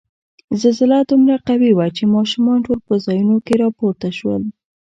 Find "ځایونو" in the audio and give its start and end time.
3.05-3.37